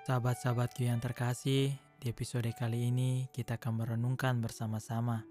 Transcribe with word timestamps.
Sahabat-sahabatku 0.00 0.88
yang 0.88 0.96
terkasih, 0.96 1.76
di 2.00 2.06
episode 2.08 2.48
kali 2.56 2.88
ini 2.88 3.28
kita 3.36 3.60
akan 3.60 3.84
merenungkan 3.84 4.40
bersama-sama 4.40 5.28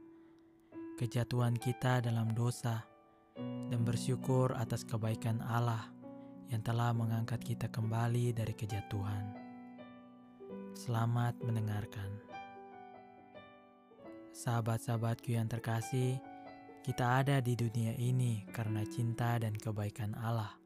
kejatuhan 0.93 1.57
kita 1.57 2.05
dalam 2.05 2.37
dosa 2.37 2.85
dan 3.73 3.81
bersyukur 3.81 4.53
atas 4.53 4.85
kebaikan 4.85 5.41
Allah 5.41 5.89
yang 6.53 6.61
telah 6.61 6.93
mengangkat 6.93 7.41
kita 7.41 7.65
kembali 7.73 8.29
dari 8.29 8.53
kejatuhan. 8.53 9.33
Selamat 10.77 11.33
mendengarkan. 11.41 12.21
Sahabat-sahabatku 14.37 15.33
yang 15.33 15.49
terkasih, 15.49 16.21
kita 16.85 17.25
ada 17.25 17.41
di 17.41 17.57
dunia 17.57 17.97
ini 17.97 18.45
karena 18.53 18.85
cinta 18.85 19.41
dan 19.41 19.57
kebaikan 19.57 20.13
Allah. 20.13 20.58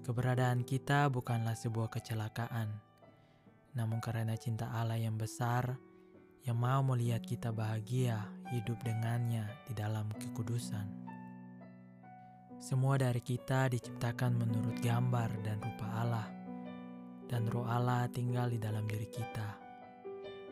Keberadaan 0.00 0.64
kita 0.64 1.12
bukanlah 1.12 1.52
sebuah 1.52 1.92
kecelakaan, 1.92 2.72
namun 3.76 4.00
karena 4.00 4.32
cinta 4.32 4.72
Allah 4.72 4.96
yang 4.96 5.20
besar 5.20 5.76
yang 6.48 6.56
mau 6.56 6.80
melihat 6.80 7.20
kita 7.20 7.52
bahagia 7.52 8.16
hidup 8.48 8.80
dengannya 8.80 9.44
di 9.68 9.76
dalam 9.76 10.08
kekudusan. 10.16 10.88
Semua 12.56 12.96
dari 12.96 13.20
kita 13.20 13.68
diciptakan 13.68 14.40
menurut 14.40 14.80
gambar 14.80 15.36
dan 15.44 15.60
rupa 15.60 15.86
Allah, 15.92 16.28
dan 17.28 17.44
roh 17.52 17.68
Allah 17.68 18.08
tinggal 18.08 18.48
di 18.48 18.56
dalam 18.56 18.88
diri 18.88 19.08
kita. 19.08 19.60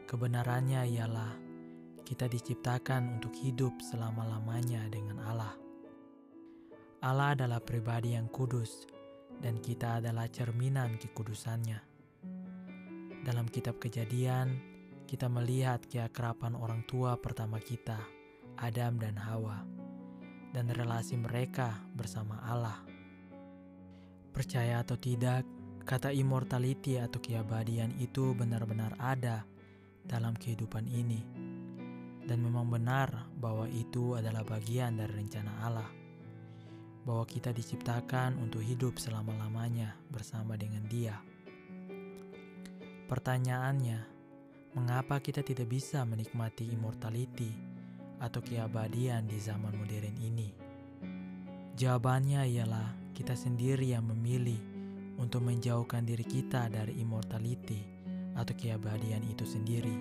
Kebenarannya 0.04 0.84
ialah 0.92 1.32
kita 2.04 2.28
diciptakan 2.28 3.16
untuk 3.16 3.32
hidup 3.40 3.80
selama-lamanya 3.80 4.88
dengan 4.92 5.24
Allah. 5.24 5.56
Allah 7.00 7.32
adalah 7.36 7.60
pribadi 7.60 8.12
yang 8.12 8.28
kudus, 8.28 8.97
dan 9.38 9.62
kita 9.62 10.02
adalah 10.02 10.26
cerminan 10.26 10.98
kekudusannya. 10.98 11.78
Dalam 13.22 13.46
kitab 13.50 13.78
kejadian, 13.78 14.58
kita 15.06 15.30
melihat 15.30 15.82
keakraban 15.86 16.58
orang 16.58 16.82
tua 16.84 17.14
pertama 17.18 17.62
kita, 17.62 17.98
Adam 18.58 18.98
dan 18.98 19.14
Hawa, 19.16 19.62
dan 20.50 20.66
relasi 20.74 21.14
mereka 21.14 21.78
bersama 21.94 22.42
Allah. 22.44 22.82
Percaya 24.34 24.82
atau 24.82 24.98
tidak, 24.98 25.46
kata 25.86 26.12
immortality 26.12 26.98
atau 26.98 27.18
keabadian 27.22 27.94
itu 27.98 28.34
benar-benar 28.34 28.94
ada 29.00 29.46
dalam 30.04 30.34
kehidupan 30.34 30.86
ini. 30.86 31.22
Dan 32.28 32.44
memang 32.44 32.68
benar 32.68 33.32
bahwa 33.40 33.64
itu 33.72 34.12
adalah 34.12 34.44
bagian 34.44 35.00
dari 35.00 35.16
rencana 35.16 35.64
Allah 35.64 36.07
bahwa 37.06 37.26
kita 37.26 37.54
diciptakan 37.54 38.38
untuk 38.38 38.62
hidup 38.62 38.98
selama-lamanya 38.98 39.98
bersama 40.10 40.58
dengan 40.58 40.86
Dia. 40.86 41.18
Pertanyaannya, 43.08 43.98
mengapa 44.76 45.18
kita 45.18 45.40
tidak 45.40 45.72
bisa 45.72 46.04
menikmati 46.04 46.68
immortality 46.68 47.50
atau 48.20 48.44
keabadian 48.44 49.24
di 49.24 49.38
zaman 49.40 49.72
modern 49.74 50.16
ini? 50.20 50.52
Jawabannya 51.78 52.44
ialah 52.44 53.14
kita 53.16 53.38
sendiri 53.38 53.94
yang 53.94 54.04
memilih 54.06 54.58
untuk 55.18 55.42
menjauhkan 55.42 56.06
diri 56.06 56.26
kita 56.26 56.70
dari 56.70 57.00
immortality 57.00 57.80
atau 58.38 58.54
keabadian 58.54 59.26
itu 59.26 59.42
sendiri. 59.42 59.96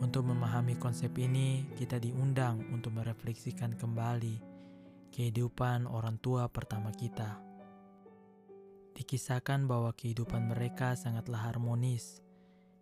Untuk 0.00 0.28
memahami 0.28 0.76
konsep 0.76 1.16
ini, 1.16 1.64
kita 1.76 1.96
diundang 1.96 2.60
untuk 2.72 2.92
merefleksikan 2.96 3.76
kembali 3.76 4.53
kehidupan 5.14 5.86
orang 5.86 6.18
tua 6.18 6.50
pertama 6.50 6.90
kita. 6.90 7.38
Dikisahkan 8.98 9.70
bahwa 9.70 9.94
kehidupan 9.94 10.50
mereka 10.50 10.98
sangatlah 10.98 11.38
harmonis, 11.38 12.18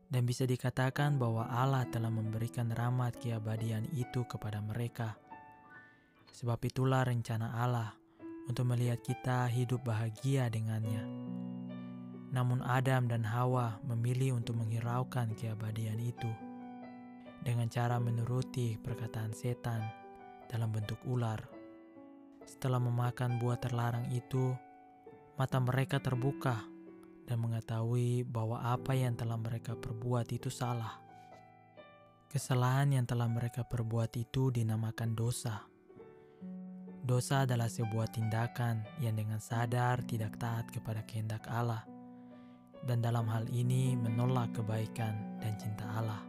dan 0.09 0.25
bisa 0.25 0.49
dikatakan 0.49 1.21
bahwa 1.21 1.45
Allah 1.53 1.85
telah 1.93 2.09
memberikan 2.09 2.73
rahmat 2.73 3.21
keabadian 3.21 3.85
itu 3.93 4.25
kepada 4.25 4.65
mereka. 4.65 5.21
Sebab 6.33 6.57
itulah 6.65 7.05
rencana 7.05 7.53
Allah 7.53 7.93
untuk 8.49 8.65
melihat 8.65 9.05
kita 9.05 9.45
hidup 9.53 9.85
bahagia 9.85 10.49
dengannya. 10.49 11.05
Namun 12.33 12.65
Adam 12.65 13.13
dan 13.13 13.29
Hawa 13.29 13.77
memilih 13.85 14.41
untuk 14.41 14.57
menghiraukan 14.57 15.37
keabadian 15.37 16.01
itu 16.01 16.33
dengan 17.45 17.69
cara 17.69 18.01
menuruti 18.01 18.81
perkataan 18.81 19.37
setan 19.37 19.85
dalam 20.49 20.73
bentuk 20.73 20.97
ular. 21.05 21.52
Setelah 22.43 22.83
memakan 22.83 23.39
buah 23.39 23.59
terlarang 23.59 24.11
itu, 24.11 24.55
mata 25.39 25.59
mereka 25.63 26.03
terbuka 26.03 26.63
dan 27.27 27.39
mengetahui 27.39 28.27
bahwa 28.27 28.61
apa 28.63 28.93
yang 28.99 29.15
telah 29.15 29.39
mereka 29.39 29.79
perbuat 29.79 30.27
itu 30.35 30.51
salah. 30.51 30.99
Kesalahan 32.27 32.97
yang 32.97 33.07
telah 33.07 33.29
mereka 33.29 33.63
perbuat 33.63 34.17
itu 34.17 34.49
dinamakan 34.51 35.13
dosa. 35.13 35.69
Dosa 37.03 37.43
adalah 37.45 37.67
sebuah 37.67 38.15
tindakan 38.15 38.87
yang 39.03 39.19
dengan 39.19 39.43
sadar 39.43 40.01
tidak 40.07 40.39
taat 40.39 40.71
kepada 40.71 41.03
kehendak 41.03 41.43
Allah, 41.51 41.83
dan 42.87 43.03
dalam 43.03 43.27
hal 43.27 43.47
ini 43.51 43.99
menolak 43.99 44.55
kebaikan 44.55 45.39
dan 45.43 45.59
cinta 45.59 45.85
Allah. 45.99 46.23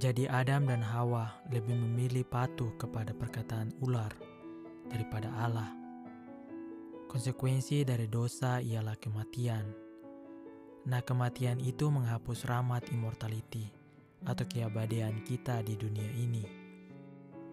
Jadi, 0.00 0.24
Adam 0.24 0.64
dan 0.64 0.80
Hawa 0.80 1.28
lebih 1.52 1.76
memilih 1.76 2.24
patuh 2.24 2.72
kepada 2.80 3.12
perkataan 3.12 3.76
ular 3.84 4.31
daripada 4.90 5.30
Allah. 5.38 5.70
Konsekuensi 7.06 7.84
dari 7.84 8.08
dosa 8.08 8.58
ialah 8.64 8.96
kematian. 8.96 9.68
Nah, 10.88 11.04
kematian 11.04 11.60
itu 11.60 11.92
menghapus 11.92 12.48
rahmat 12.48 12.88
immortality 12.90 13.68
atau 14.26 14.46
keabadian 14.48 15.22
kita 15.22 15.62
di 15.62 15.76
dunia 15.76 16.08
ini. 16.18 16.42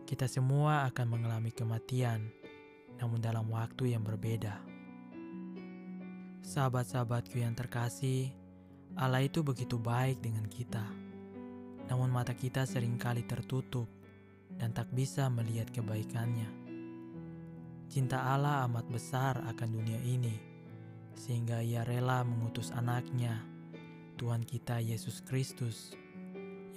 Kita 0.08 0.26
semua 0.26 0.90
akan 0.90 1.06
mengalami 1.06 1.54
kematian, 1.54 2.26
namun 2.98 3.22
dalam 3.22 3.46
waktu 3.54 3.94
yang 3.94 4.02
berbeda. 4.02 4.58
Sahabat-sahabatku 6.42 7.38
yang 7.38 7.54
terkasih, 7.54 8.34
Allah 8.98 9.22
itu 9.22 9.46
begitu 9.46 9.78
baik 9.78 10.18
dengan 10.24 10.50
kita. 10.50 10.82
Namun 11.94 12.10
mata 12.10 12.34
kita 12.34 12.66
sering 12.66 12.98
kali 12.98 13.22
tertutup 13.26 13.86
dan 14.58 14.74
tak 14.74 14.90
bisa 14.90 15.30
melihat 15.30 15.70
kebaikannya. 15.70 16.59
Cinta 17.90 18.22
Allah 18.22 18.70
amat 18.70 18.86
besar 18.86 19.42
akan 19.50 19.82
dunia 19.82 19.98
ini, 20.06 20.38
sehingga 21.18 21.66
Ia 21.66 21.82
rela 21.82 22.22
mengutus 22.22 22.70
anaknya, 22.70 23.42
Tuhan 24.14 24.46
kita 24.46 24.78
Yesus 24.78 25.26
Kristus, 25.26 25.98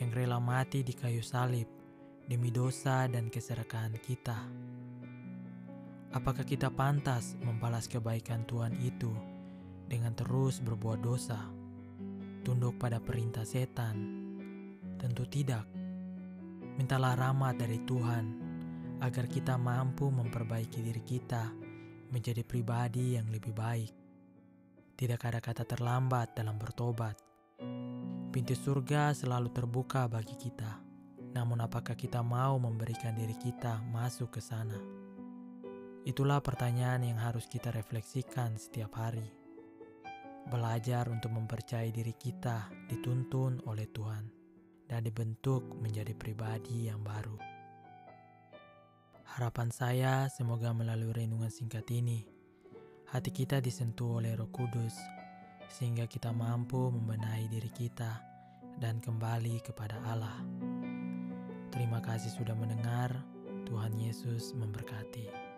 yang 0.01 0.09
rela 0.09 0.41
mati 0.41 0.81
di 0.81 0.97
kayu 0.97 1.21
salib 1.21 1.69
demi 2.25 2.49
dosa 2.49 3.05
dan 3.13 3.29
keserakahan 3.29 3.93
kita. 4.01 4.41
Apakah 6.17 6.49
kita 6.49 6.73
pantas 6.73 7.37
membalas 7.45 7.93
kebaikan 7.93 8.49
Tuhan 8.49 8.73
itu 8.81 9.13
dengan 9.93 10.17
terus 10.17 10.65
berbuat 10.65 11.05
dosa, 11.05 11.45
tunduk 12.41 12.81
pada 12.81 12.97
perintah 13.05 13.45
setan? 13.45 14.01
Tentu 14.97 15.29
tidak. 15.29 15.69
Mintalah 16.81 17.21
rahmat 17.21 17.61
dari 17.61 17.85
Tuhan 17.85 18.52
agar 19.03 19.27
kita 19.27 19.59
mampu 19.59 20.07
memperbaiki 20.15 20.79
diri 20.79 21.03
kita 21.03 21.51
menjadi 22.15 22.47
pribadi 22.47 23.19
yang 23.19 23.27
lebih 23.35 23.51
baik. 23.51 23.91
Tidak 24.95 25.19
ada 25.19 25.43
kata 25.43 25.67
terlambat 25.67 26.39
dalam 26.39 26.55
bertobat. 26.55 27.19
Pintu 28.31 28.55
surga 28.55 29.11
selalu 29.11 29.51
terbuka 29.51 30.07
bagi 30.07 30.39
kita. 30.39 30.79
Namun 31.35 31.67
apakah 31.67 31.99
kita 31.99 32.23
mau 32.23 32.63
memberikan 32.63 33.17
diri 33.19 33.35
kita 33.35 33.83
masuk 33.91 34.39
ke 34.39 34.41
sana? 34.41 34.79
Itulah 36.07 36.39
pertanyaan 36.39 37.03
yang 37.03 37.19
harus 37.19 37.51
kita 37.51 37.75
refleksikan 37.75 38.55
setiap 38.55 38.95
hari. 38.95 39.27
Belajar 40.47 41.11
untuk 41.11 41.35
mempercayai 41.35 41.91
diri 41.91 42.15
kita 42.15 42.71
dituntun 42.87 43.67
oleh 43.67 43.91
Tuhan 43.91 44.25
dan 44.87 45.03
dibentuk 45.03 45.67
menjadi 45.83 46.15
pribadi 46.15 46.87
yang 46.87 47.03
baru. 47.03 47.52
Harapan 49.33 49.73
saya 49.73 50.29
semoga 50.29 50.77
melalui 50.77 51.25
renungan 51.25 51.49
singkat 51.49 51.89
ini, 51.89 52.21
hati 53.09 53.33
kita 53.33 53.65
disentuh 53.65 54.21
oleh 54.21 54.37
roh 54.37 54.53
kudus, 54.53 54.93
sehingga 55.73 56.05
kita 56.05 56.37
mampu 56.37 56.93
membenahi 56.93 57.49
diri 57.49 57.73
kita 57.73 58.21
dan 58.77 59.01
kembali 59.01 59.57
kepada 59.65 59.97
Allah. 60.05 60.37
Terima 61.73 62.05
kasih 62.05 62.29
sudah 62.29 62.53
mendengar, 62.53 63.25
Tuhan 63.65 63.97
Yesus 63.97 64.53
memberkati. 64.53 65.52